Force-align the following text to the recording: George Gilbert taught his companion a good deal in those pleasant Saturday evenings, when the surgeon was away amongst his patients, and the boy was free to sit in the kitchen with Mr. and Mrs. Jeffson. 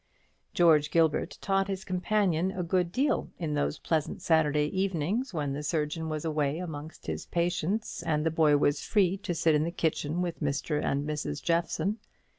George 0.55 0.89
Gilbert 0.89 1.37
taught 1.41 1.67
his 1.67 1.85
companion 1.85 2.49
a 2.49 2.63
good 2.63 2.91
deal 2.91 3.29
in 3.37 3.53
those 3.53 3.77
pleasant 3.77 4.19
Saturday 4.19 4.65
evenings, 4.75 5.31
when 5.31 5.53
the 5.53 5.61
surgeon 5.61 6.09
was 6.09 6.25
away 6.25 6.57
amongst 6.57 7.05
his 7.05 7.27
patients, 7.27 8.01
and 8.01 8.25
the 8.25 8.31
boy 8.31 8.57
was 8.57 8.81
free 8.83 9.15
to 9.17 9.35
sit 9.35 9.53
in 9.53 9.63
the 9.63 9.69
kitchen 9.69 10.19
with 10.23 10.39
Mr. 10.39 10.83
and 10.83 11.07
Mrs. 11.07 11.39
Jeffson. 11.43 11.99